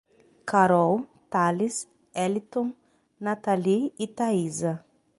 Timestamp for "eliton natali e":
2.25-4.07